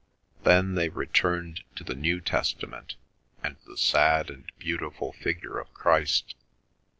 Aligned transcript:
Then 0.45 0.73
they 0.73 0.89
returned 0.89 1.61
to 1.75 1.83
the 1.83 1.93
New 1.93 2.21
Testament 2.21 2.95
and 3.43 3.57
the 3.67 3.77
sad 3.77 4.31
and 4.31 4.51
beautiful 4.57 5.13
figure 5.13 5.59
of 5.59 5.71
Christ. 5.75 6.33